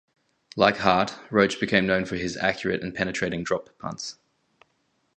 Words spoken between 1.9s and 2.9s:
for his accurate